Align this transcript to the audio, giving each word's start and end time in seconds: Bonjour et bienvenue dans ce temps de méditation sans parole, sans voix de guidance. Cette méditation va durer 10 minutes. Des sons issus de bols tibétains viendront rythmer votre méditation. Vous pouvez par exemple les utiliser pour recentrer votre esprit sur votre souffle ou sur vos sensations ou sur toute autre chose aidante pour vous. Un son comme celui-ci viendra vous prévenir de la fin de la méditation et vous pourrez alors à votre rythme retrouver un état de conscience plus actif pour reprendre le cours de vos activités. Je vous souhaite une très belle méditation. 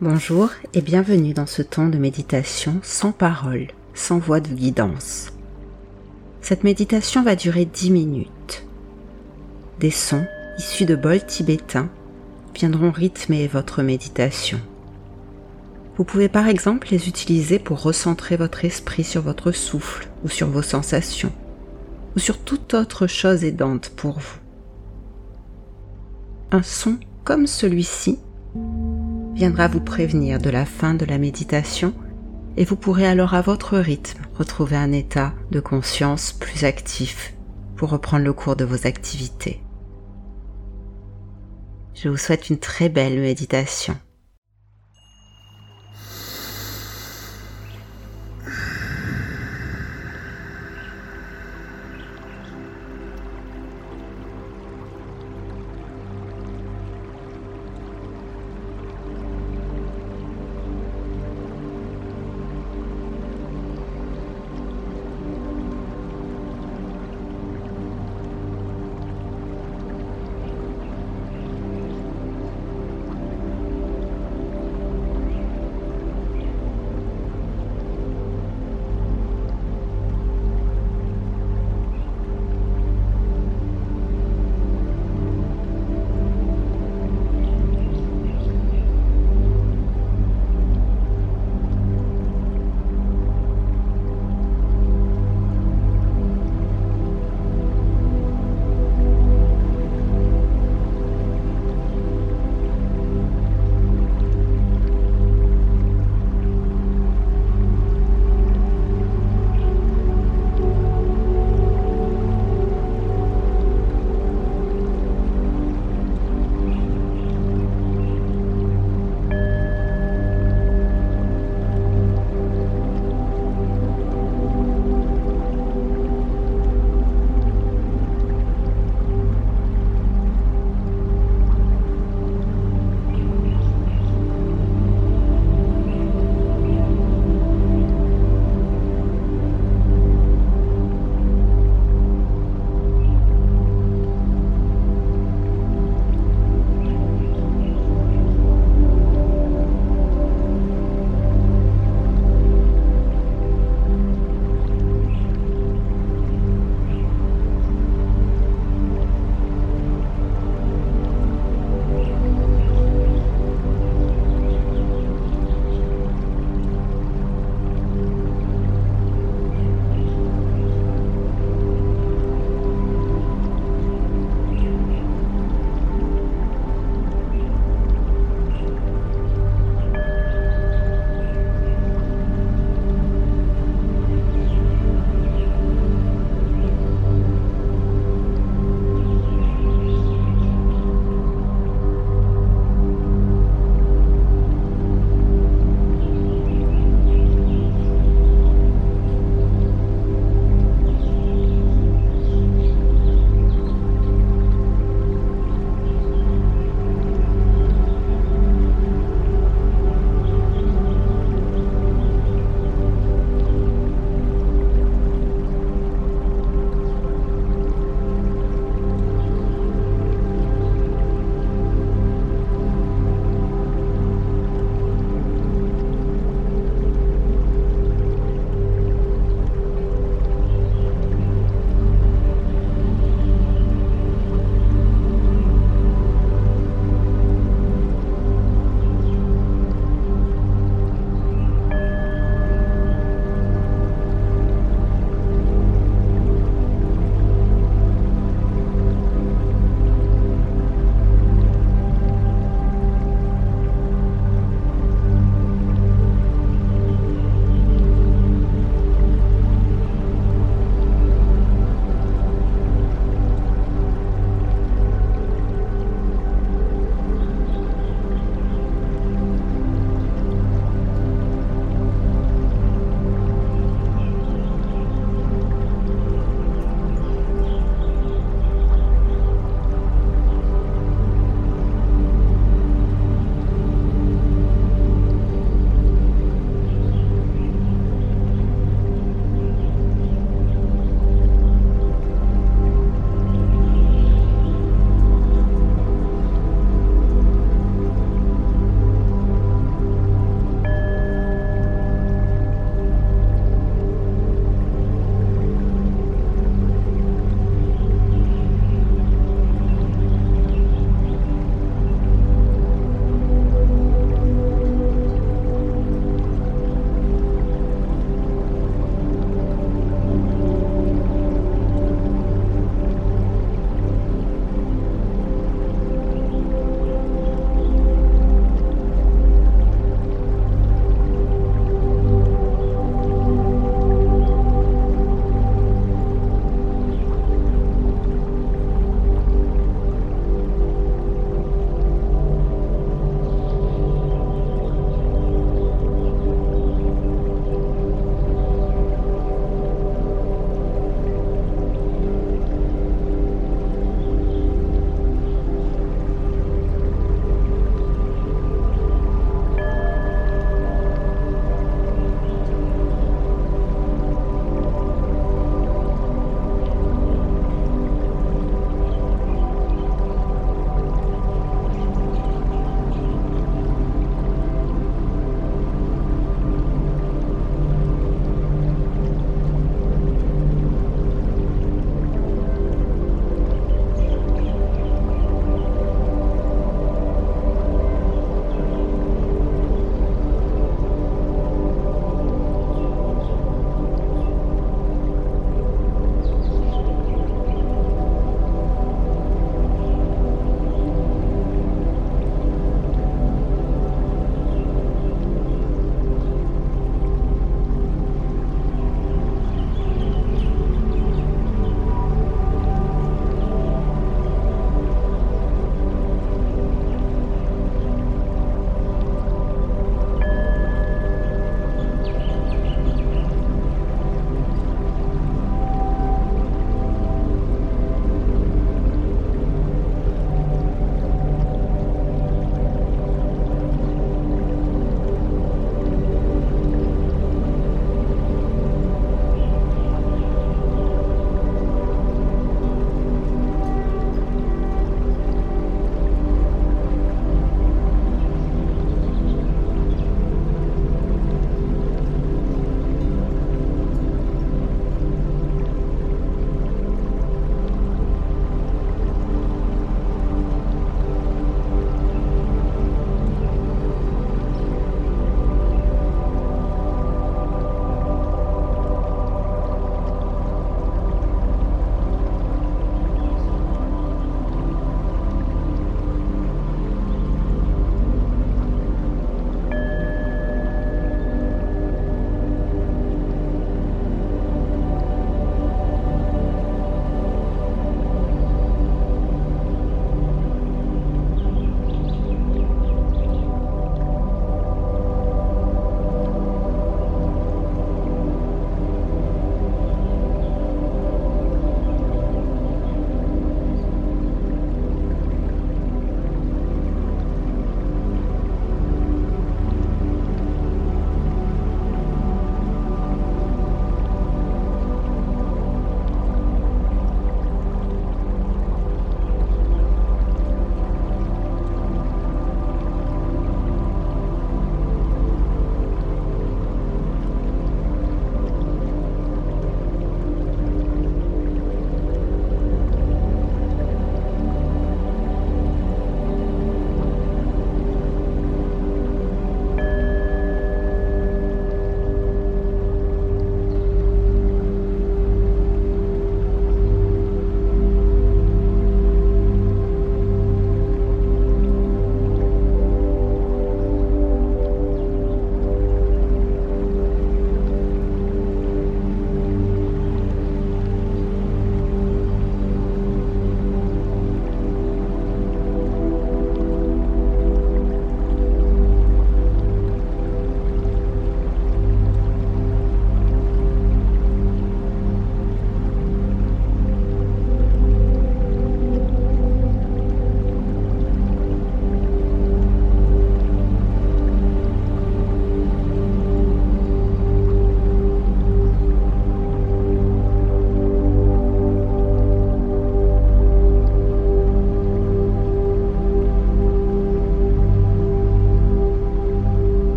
Bonjour 0.00 0.50
et 0.72 0.80
bienvenue 0.80 1.34
dans 1.34 1.46
ce 1.46 1.62
temps 1.62 1.86
de 1.86 1.98
méditation 1.98 2.80
sans 2.82 3.12
parole, 3.12 3.68
sans 3.94 4.18
voix 4.18 4.40
de 4.40 4.48
guidance. 4.48 5.32
Cette 6.40 6.64
méditation 6.64 7.22
va 7.22 7.36
durer 7.36 7.64
10 7.64 7.92
minutes. 7.92 8.66
Des 9.78 9.92
sons 9.92 10.26
issus 10.58 10.84
de 10.84 10.96
bols 10.96 11.24
tibétains 11.24 11.88
viendront 12.56 12.90
rythmer 12.90 13.46
votre 13.46 13.84
méditation. 13.84 14.58
Vous 15.96 16.02
pouvez 16.02 16.28
par 16.28 16.48
exemple 16.48 16.88
les 16.90 17.08
utiliser 17.08 17.60
pour 17.60 17.80
recentrer 17.80 18.36
votre 18.36 18.64
esprit 18.64 19.04
sur 19.04 19.22
votre 19.22 19.52
souffle 19.52 20.08
ou 20.24 20.28
sur 20.28 20.48
vos 20.48 20.62
sensations 20.62 21.32
ou 22.16 22.18
sur 22.18 22.38
toute 22.40 22.74
autre 22.74 23.06
chose 23.06 23.44
aidante 23.44 23.90
pour 23.90 24.18
vous. 24.18 24.38
Un 26.50 26.64
son 26.64 26.98
comme 27.22 27.46
celui-ci 27.46 28.18
viendra 29.34 29.66
vous 29.66 29.80
prévenir 29.80 30.38
de 30.38 30.48
la 30.48 30.64
fin 30.64 30.94
de 30.94 31.04
la 31.04 31.18
méditation 31.18 31.92
et 32.56 32.64
vous 32.64 32.76
pourrez 32.76 33.06
alors 33.06 33.34
à 33.34 33.40
votre 33.40 33.78
rythme 33.78 34.22
retrouver 34.34 34.76
un 34.76 34.92
état 34.92 35.34
de 35.50 35.58
conscience 35.58 36.32
plus 36.32 36.64
actif 36.64 37.34
pour 37.76 37.90
reprendre 37.90 38.24
le 38.24 38.32
cours 38.32 38.54
de 38.54 38.64
vos 38.64 38.86
activités. 38.86 39.60
Je 41.94 42.08
vous 42.08 42.16
souhaite 42.16 42.48
une 42.48 42.58
très 42.58 42.88
belle 42.88 43.20
méditation. 43.20 43.96